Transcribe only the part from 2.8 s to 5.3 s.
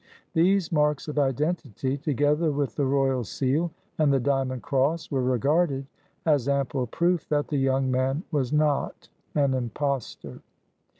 royal seal and the diamond cross, were